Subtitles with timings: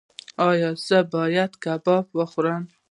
[0.49, 2.63] ایا زه باید کباب وخورم؟